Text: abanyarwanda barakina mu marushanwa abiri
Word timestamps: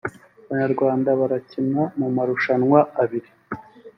abanyarwanda 0.45 1.09
barakina 1.19 1.81
mu 1.99 2.07
marushanwa 2.15 2.79
abiri 3.01 3.29